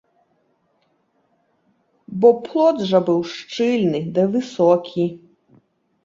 [2.23, 5.05] Бо плот жа быў шчыльны ды высокі.